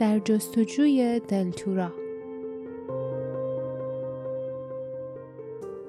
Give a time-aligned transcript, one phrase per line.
[0.00, 1.92] در جستجوی دلتورا.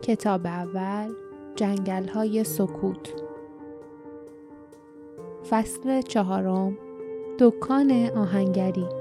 [0.01, 1.13] کتاب اول
[1.55, 3.13] جنگل های سکوت.
[5.49, 6.77] فصل چهارم
[7.39, 9.00] دکان آهنگری.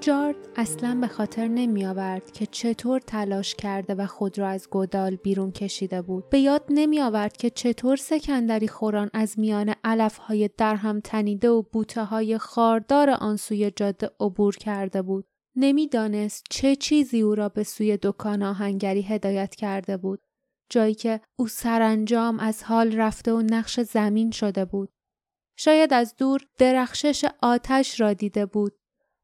[0.00, 5.16] جارد اصلا به خاطر نمی آورد که چطور تلاش کرده و خود را از گودال
[5.16, 6.28] بیرون کشیده بود.
[6.28, 11.62] به یاد نمی آورد که چطور سکندری خوران از میان علف های درهم تنیده و
[11.62, 15.26] بوته های خاردار آن سوی جاده عبور کرده بود.
[15.56, 20.20] نمی‌دانست چه چیزی او را به سوی دکان آهنگری هدایت کرده بود.
[20.70, 24.92] جایی که او سرانجام از حال رفته و نقش زمین شده بود.
[25.58, 28.76] شاید از دور درخشش آتش را دیده بود.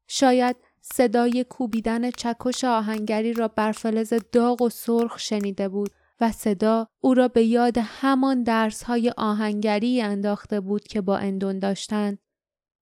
[0.09, 0.55] شاید
[0.93, 5.91] صدای کوبیدن چکش آهنگری را بر فلز داغ و سرخ شنیده بود
[6.21, 12.19] و صدا او را به یاد همان درسهای آهنگری انداخته بود که با اندون داشتند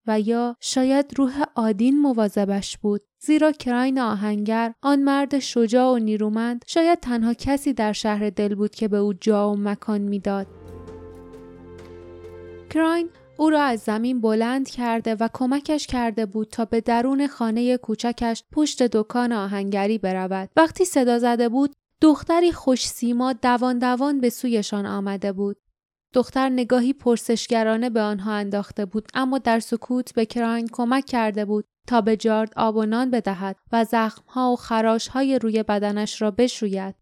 [0.08, 6.66] و یا شاید روح آدین مواظبش بود زیرا کراین آهنگر آن مرد شجاع و نیرومند
[6.68, 10.48] شاید تنها کسی در شهر دل بود که به او جا و مکان می‌داد.
[12.70, 17.78] کراین او را از زمین بلند کرده و کمکش کرده بود تا به درون خانه
[17.78, 20.50] کوچکش پشت دکان آهنگری برود.
[20.56, 25.58] وقتی صدا زده بود، دختری خوش سیما دوان دوان به سویشان آمده بود.
[26.14, 31.66] دختر نگاهی پرسشگرانه به آنها انداخته بود اما در سکوت به کراین کمک کرده بود
[31.88, 36.96] تا به جارد آب و نان بدهد و زخمها و خراشهای روی بدنش را بشوید.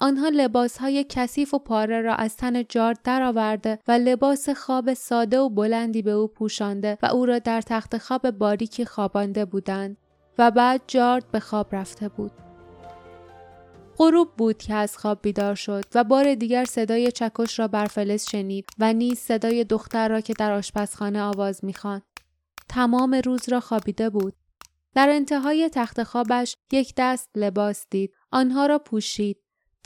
[0.00, 5.38] آنها لباس های کثیف و پاره را از تن جارد درآورده و لباس خواب ساده
[5.38, 9.96] و بلندی به او پوشانده و او را در تخت خواب باریکی خوابانده بودند
[10.38, 12.32] و بعد جارد به خواب رفته بود.
[13.98, 18.28] غروب بود که از خواب بیدار شد و بار دیگر صدای چکش را بر فلز
[18.28, 22.02] شنید و نیز صدای دختر را که در آشپزخانه آواز می‌خواند.
[22.68, 24.34] تمام روز را خوابیده بود.
[24.94, 28.12] در انتهای تخت خوابش یک دست لباس دید.
[28.30, 29.38] آنها را پوشید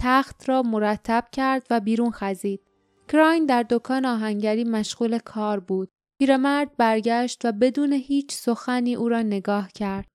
[0.02, 2.60] تخت را مرتب کرد و بیرون خزید.
[3.08, 5.90] کراین در دکان آهنگری مشغول کار بود.
[6.18, 10.06] پیرمرد برگشت و بدون هیچ سخنی او را نگاه کرد.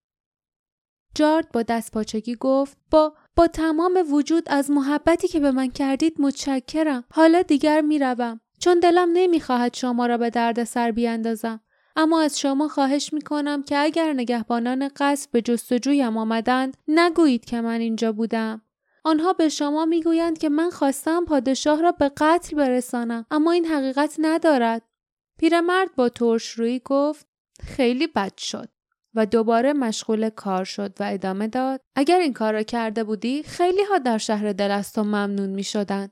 [1.16, 6.22] جارد با دست پاچگی گفت با با تمام وجود از محبتی که به من کردید
[6.22, 7.04] متشکرم.
[7.12, 11.60] حالا دیگر می‌روم چون دلم نمی‌خواهد شما را به درد سر بیاندازم.
[11.96, 17.62] اما از شما خواهش می کنم که اگر نگهبانان قصد به جستجویم آمدند نگویید که
[17.62, 18.62] من اینجا بودم.
[19.06, 24.16] آنها به شما می‌گویند که من خواستم پادشاه را به قتل برسانم اما این حقیقت
[24.20, 24.82] ندارد
[25.40, 27.28] پیرمرد با ترش روی گفت
[27.62, 28.70] خیلی بد شد
[29.16, 33.84] و دوباره مشغول کار شد و ادامه داد اگر این کار را کرده بودی خیلی
[33.84, 36.10] ها در شهر دل از تو ممنون می شدن.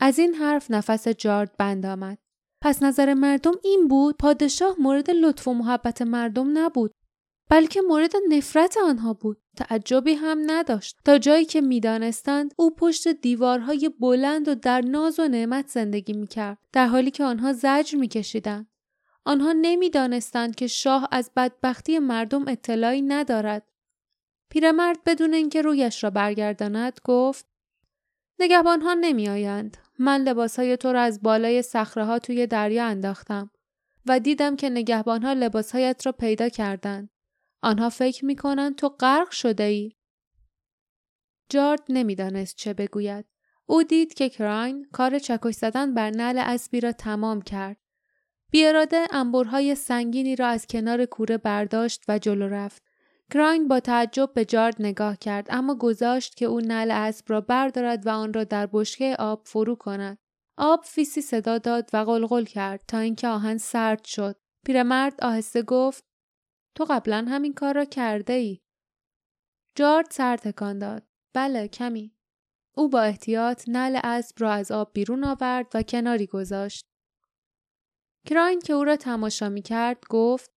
[0.00, 2.18] از این حرف نفس جارد بند آمد.
[2.62, 6.92] پس نظر مردم این بود پادشاه مورد لطف و محبت مردم نبود
[7.50, 9.38] بلکه مورد نفرت آنها بود.
[9.56, 10.96] تعجبی هم نداشت.
[11.04, 16.58] تا جایی که می‌دانستند او پشت دیوارهای بلند و در ناز و نعمت زندگی می‌کرد
[16.72, 18.66] در حالی که آنها زجر میکشیدند.
[19.24, 23.62] آنها نمی‌دانستند که شاه از بدبختی مردم اطلاعی ندارد.
[24.50, 27.46] پیرمرد بدون اینکه رویش را برگرداند گفت
[28.38, 29.76] نگهبانها نمیآیند.
[29.98, 33.50] من لباسهای تو را از بالای صخره ها توی دریا انداختم
[34.06, 37.10] و دیدم که نگهبانها لباسهایت را پیدا کردند.
[37.62, 39.92] آنها فکر می کنند تو غرق شده ای.
[41.48, 43.24] جارد نمی‌دانست چه بگوید.
[43.66, 47.76] او دید که کراین کار چکش زدن بر نل اسبی را تمام کرد.
[48.50, 52.82] بیاراده انبرهای سنگینی را از کنار کوره برداشت و جلو رفت.
[53.32, 58.06] کراین با تعجب به جارد نگاه کرد اما گذاشت که او نل اسب را بردارد
[58.06, 60.18] و آن را در بشکه آب فرو کند.
[60.56, 64.36] آب فیسی صدا داد و قلقل کرد تا اینکه آهن سرد شد.
[64.66, 66.09] پیرمرد آهسته گفت
[66.74, 68.60] تو قبلا همین کار را کرده ای.
[69.74, 71.02] جارد سر تکان داد.
[71.32, 72.14] بله کمی.
[72.74, 76.86] او با احتیاط نل اسب را از آب بیرون آورد و کناری گذاشت.
[78.26, 80.50] کراین که او را تماشا می کرد گفت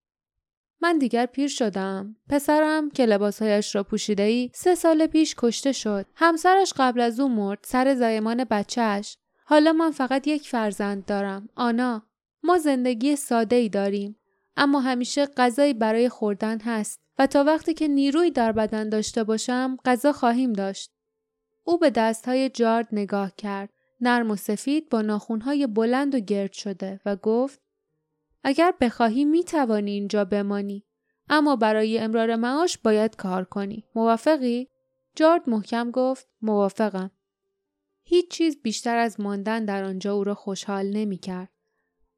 [0.80, 2.16] من دیگر پیر شدم.
[2.28, 6.06] پسرم که لباسهایش را پوشیده ای سه سال پیش کشته شد.
[6.14, 9.18] همسرش قبل از او مرد سر زایمان بچهش.
[9.44, 11.48] حالا من فقط یک فرزند دارم.
[11.56, 12.06] آنا.
[12.42, 14.16] ما زندگی ساده ای داریم.
[14.56, 19.76] اما همیشه غذایی برای خوردن هست و تا وقتی که نیروی در بدن داشته باشم
[19.84, 20.90] غذا خواهیم داشت.
[21.64, 23.70] او به دستهای جارد نگاه کرد.
[24.00, 27.60] نرم و سفید با ناخونهای بلند و گرد شده و گفت
[28.44, 30.84] اگر بخواهی می توانی اینجا بمانی.
[31.28, 33.84] اما برای امرار معاش باید کار کنی.
[33.94, 34.68] موافقی؟
[35.16, 37.10] جارد محکم گفت موافقم.
[38.04, 41.53] هیچ چیز بیشتر از ماندن در آنجا او را خوشحال نمی کرد.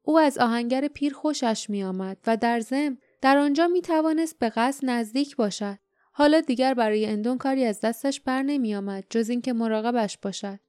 [0.07, 4.49] او از آهنگر پیر خوشش می آمد و در ضمن در آنجا می توانست به
[4.49, 5.77] قصد نزدیک باشد.
[6.11, 10.59] حالا دیگر برای اندون کاری از دستش بر نمی آمد جز اینکه مراقبش باشد.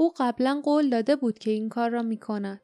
[0.00, 2.60] او قبلا قول داده بود که این کار را می کند.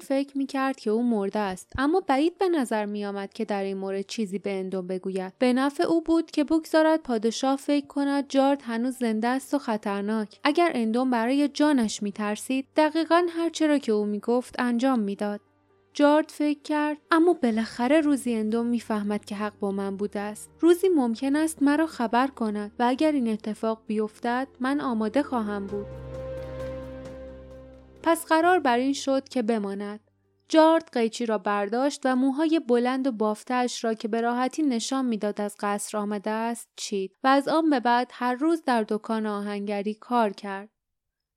[0.00, 3.62] فکر می کرد که او مرده است اما بعید به نظر می آمد که در
[3.62, 5.32] این مورد چیزی به اندون بگوید.
[5.38, 10.40] به نفع او بود که بگذارد پادشاه فکر کند جارد هنوز زنده است و خطرناک.
[10.44, 15.40] اگر اندون برای جانش می ترسید دقیقا هرچه را که او می گفت انجام می‌داد.
[15.92, 20.88] جارد فکر کرد اما بالاخره روزی اندوم می‌فهمد که حق با من بوده است روزی
[20.88, 26.09] ممکن است مرا خبر کند و اگر این اتفاق بیفتد من آماده خواهم بود
[28.02, 30.00] پس قرار بر این شد که بماند
[30.48, 35.40] جارد قیچی را برداشت و موهای بلند و بافتش را که به راحتی نشان می‌داد
[35.40, 39.94] از قصر آمده است چید و از آن به بعد هر روز در دکان آهنگری
[39.94, 40.68] کار کرد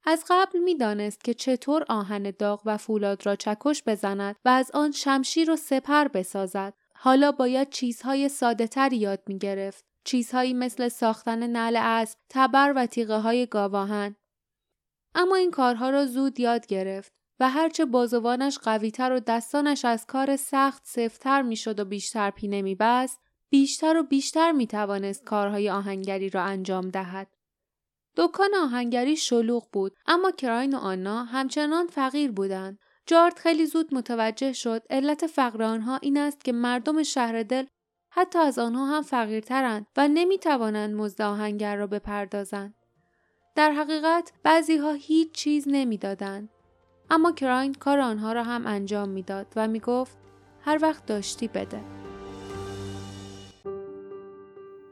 [0.05, 4.91] از قبل می‌دانست که چطور آهن داغ و فولاد را چکش بزند و از آن
[4.91, 6.73] شمشیر و سپر بسازد.
[6.95, 9.85] حالا باید چیزهای ساده تر یاد می گرفت.
[10.03, 14.15] چیزهایی مثل ساختن نعل اسب، تبر و تیغه های گاواهن.
[15.15, 20.35] اما این کارها را زود یاد گرفت و هرچه بازوانش قویتر و دستانش از کار
[20.35, 23.19] سخت سفتر می‌شد و بیشتر پینه میبست
[23.49, 27.27] بیشتر و بیشتر می توانست کارهای آهنگری را انجام دهد.
[28.15, 34.53] دکان آهنگری شلوغ بود اما کراین و آنا همچنان فقیر بودند جارد خیلی زود متوجه
[34.53, 37.65] شد علت فقر آنها این است که مردم شهر دل
[38.11, 42.75] حتی از آنها هم فقیرترند و نمی توانند مزد آهنگر را بپردازند.
[43.55, 46.49] در حقیقت بعضی ها هیچ چیز نمی‌دادند.
[47.09, 50.17] اما کراین کار آنها را هم انجام می‌داد و می گفت
[50.61, 51.81] هر وقت داشتی بده.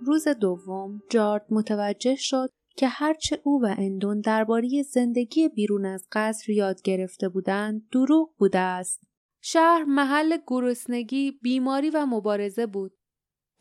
[0.05, 6.51] روز دوم جارد متوجه شد که هرچه او و اندون درباره زندگی بیرون از قصر
[6.51, 9.03] یاد گرفته بودند دروغ بوده است.
[9.41, 12.93] شهر محل گرسنگی، بیماری و مبارزه بود.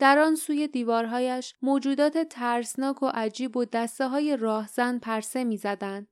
[0.01, 6.07] در آن سوی دیوارهایش موجودات ترسناک و عجیب و دسته های راهزن پرسه می‌زدند.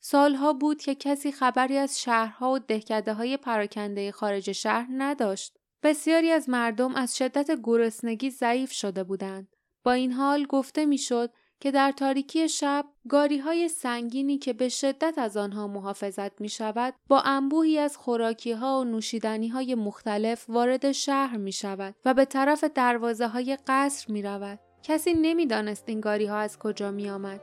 [0.00, 5.58] سالها بود که کسی خبری از شهرها و دهکده های پراکنده خارج شهر نداشت.
[5.82, 9.56] بسیاری از مردم از شدت گرسنگی ضعیف شده بودند.
[9.84, 15.14] با این حال گفته می‌شد که در تاریکی شب گاری های سنگینی که به شدت
[15.18, 20.92] از آنها محافظت می شود با انبوهی از خوراکی ها و نوشیدنی های مختلف وارد
[20.92, 24.58] شهر می شود و به طرف دروازه های قصر می رود.
[24.82, 27.40] کسی نمی‌دانست این گاری ها از کجا می آمد.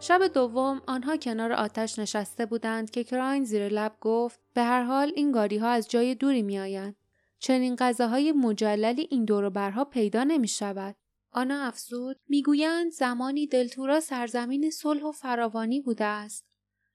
[0.00, 5.12] شب دوم آنها کنار آتش نشسته بودند که کراین زیر لب گفت به هر حال
[5.16, 6.96] این گاری ها از جای دوری می آیند.
[7.38, 10.96] چنین غذاهای مجللی این برها پیدا نمی شود.
[11.32, 16.46] آنا افزود می‌گویند زمانی دلتورا سرزمین صلح و فراوانی بوده است.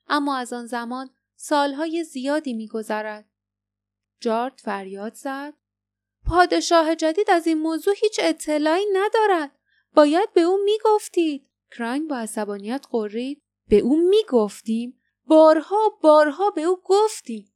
[0.08, 3.30] اما از آن زمان سالهای زیادی میگذرد.
[4.20, 5.54] جارد فریاد زد.
[6.26, 9.60] پادشاه جدید از این موضوع هیچ اطلاعی ندارد.
[9.96, 11.50] باید به او می‌گفتید.
[11.72, 13.42] کراین با عصبانیت قرید.
[13.68, 15.02] به او می‌گفتیم.
[15.26, 17.53] بارها بارها به او گفتیم.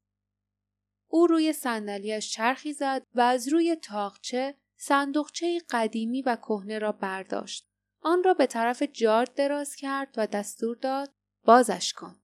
[1.08, 7.68] او روی صندلیاش چرخی زد و از روی تاقچه صندوقچه قدیمی و کهنه را برداشت.
[8.02, 11.14] آن را به طرف جارد دراز کرد و دستور داد
[11.46, 12.16] بازش کن.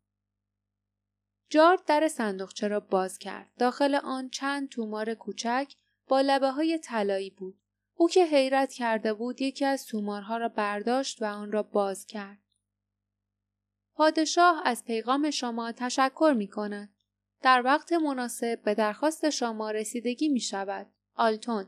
[1.49, 3.51] جارد در صندوقچه را باز کرد.
[3.59, 5.73] داخل آن چند تومار کوچک
[6.07, 7.59] با لبه های طلایی بود.
[7.95, 12.39] او که حیرت کرده بود یکی از تومارها را برداشت و آن را باز کرد.
[13.95, 16.95] پادشاه از پیغام شما تشکر می کند.
[17.43, 20.87] در وقت مناسب به درخواست شما رسیدگی می شود.
[21.15, 21.65] آلتون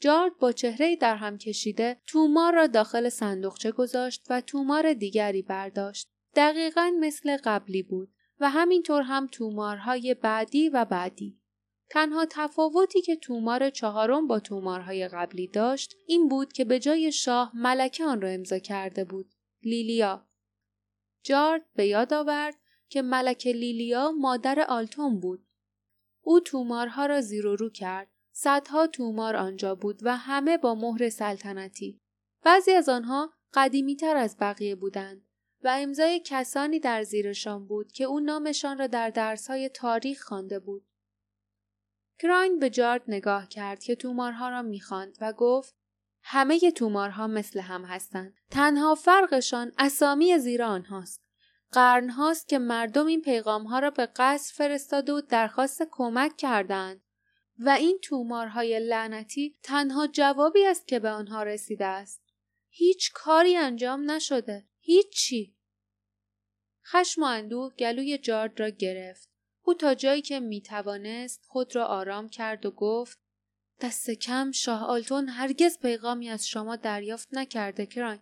[0.00, 6.08] جارد با چهره در هم کشیده تومار را داخل صندوقچه گذاشت و تومار دیگری برداشت.
[6.34, 11.40] دقیقا مثل قبلی بود و همینطور هم تومارهای بعدی و بعدی.
[11.90, 17.52] تنها تفاوتی که تومار چهارم با تومارهای قبلی داشت این بود که به جای شاه
[17.54, 19.34] ملکه آن را امضا کرده بود.
[19.62, 20.26] لیلیا.
[21.22, 22.54] جارد به یاد آورد
[22.88, 25.46] که ملکه لیلیا مادر آلتون بود.
[26.22, 28.08] او تومارها را زیر و رو کرد.
[28.32, 32.00] صدها تومار آنجا بود و همه با مهر سلطنتی.
[32.44, 35.28] بعضی از آنها قدیمی تر از بقیه بودند
[35.64, 40.86] و امضای کسانی در زیرشان بود که او نامشان را در درسهای تاریخ خوانده بود.
[42.18, 45.76] کراین به جارد نگاه کرد که تومارها را می‌خواند و گفت
[46.22, 48.34] همه تومارها مثل هم هستند.
[48.50, 51.27] تنها فرقشان اسامی زیر آنهاست.
[51.72, 57.02] قرن هاست که مردم این پیغام ها را به قصر فرستاده و درخواست کمک کردند
[57.58, 62.22] و این تومارهای لعنتی تنها جوابی است که به آنها رسیده است.
[62.68, 64.68] هیچ کاری انجام نشده.
[64.78, 65.56] هیچی.
[66.84, 69.30] خشم و اندوه گلوی جارد را گرفت.
[69.62, 73.18] او تا جایی که می توانست خود را آرام کرد و گفت
[73.80, 78.20] دست کم شاه آلتون هرگز پیغامی از شما دریافت نکرده کراین.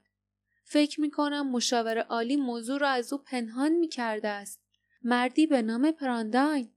[0.68, 4.60] فکر می کنم مشاور عالی موضوع را از او پنهان می کرده است.
[5.02, 6.76] مردی به نام پرانداین.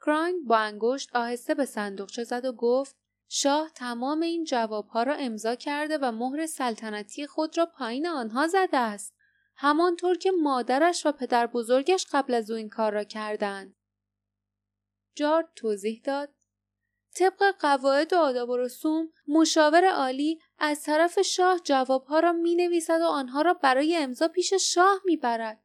[0.00, 2.96] کراین با انگشت آهسته به صندوقچه زد و گفت
[3.28, 8.78] شاه تمام این جوابها را امضا کرده و مهر سلطنتی خود را پایین آنها زده
[8.78, 9.14] است.
[9.56, 13.76] همانطور که مادرش و پدر بزرگش قبل از او این کار را کردند.
[15.14, 16.34] جارد توضیح داد
[17.14, 23.00] طبق قواعد و آداب و رسوم مشاور عالی از طرف شاه جوابها را می نویسد
[23.00, 25.60] و آنها را برای امضا پیش شاه می برد.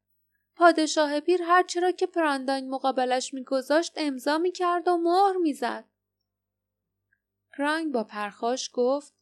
[0.56, 5.86] پادشاه پیر هرچه را که پرانداین مقابلش میگذاشت امضا می کرد و مهر می‌زد.
[7.52, 9.14] پرانگ با پرخاش گفت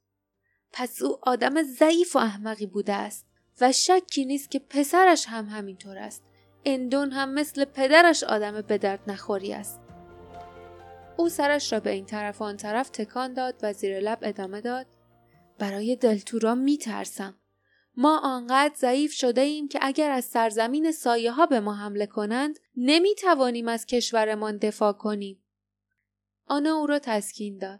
[0.71, 3.27] پس او آدم ضعیف و احمقی بوده است
[3.61, 6.23] و شکی نیست که پسرش هم همینطور است.
[6.65, 9.79] اندون هم مثل پدرش آدم به درد نخوری است.
[11.17, 14.61] او سرش را به این طرف و آن طرف تکان داد و زیر لب ادامه
[14.61, 14.85] داد
[15.61, 17.37] برای دلتورا می ترسم.
[17.97, 22.59] ما آنقدر ضعیف شده ایم که اگر از سرزمین سایه ها به ما حمله کنند
[22.77, 25.43] نمی توانیم از کشورمان دفاع کنیم.
[26.47, 27.79] آنا او را تسکین داد.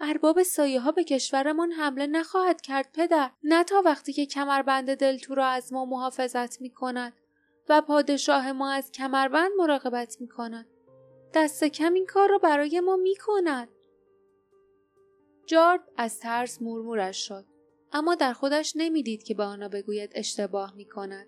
[0.00, 5.34] ارباب سایه ها به کشورمان حمله نخواهد کرد پدر نه تا وقتی که کمربند دلتو
[5.34, 7.12] را از ما محافظت می کند
[7.68, 10.66] و پادشاه ما از کمربند مراقبت می کند.
[11.34, 13.68] دست کم این کار را برای ما می کند.
[15.52, 17.44] جارد از ترس مورمورش شد.
[17.92, 21.26] اما در خودش نمی‌دید که به آنها بگوید اشتباه می کند.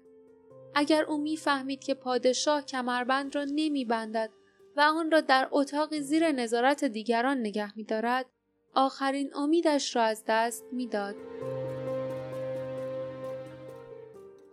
[0.75, 4.31] اگر او می‌فهمید که پادشاه کمربند را نمی بندد
[4.77, 8.27] و آن را در اتاقی زیر نظارت دیگران نگه می دارد،
[8.75, 11.17] آخرین امیدش را از دست می‌داد.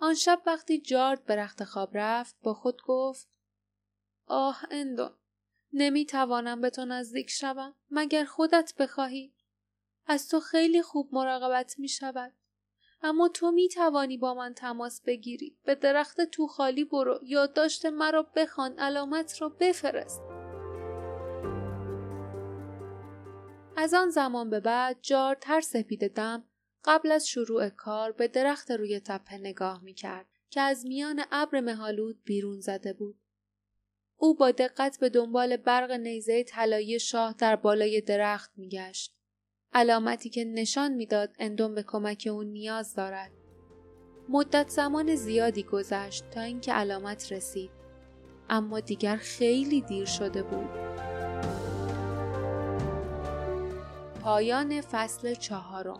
[0.01, 3.29] آن شب وقتی جارد به رخت خواب رفت با خود گفت
[4.27, 5.11] آه اندون
[5.73, 9.33] نمی توانم به تو نزدیک شوم مگر خودت بخواهی
[10.11, 12.33] از تو خیلی خوب مراقبت می شود
[13.01, 15.57] اما تو می توانی با من تماس بگیری.
[15.65, 17.19] به درخت تو خالی برو.
[17.23, 18.79] یادداشت مرا بخوان.
[18.79, 20.21] علامت را بفرست.
[23.77, 26.43] از آن زمان به بعد جار تر سپید دم
[26.85, 31.59] قبل از شروع کار به درخت روی تپه نگاه می کرد که از میان ابر
[31.59, 33.19] مهالود بیرون زده بود.
[34.17, 39.20] او با دقت به دنبال برق نیزه طلایی شاه در بالای درخت میگشت.
[39.73, 43.31] علامتی که نشان می‌داد اندون به کمک او نیاز دارد.
[44.29, 47.71] مدت زمان زیادی گذشت تا اینکه علامت رسید.
[48.49, 50.69] اما دیگر خیلی دیر شده بود.
[54.21, 55.99] پایان فصل چهارم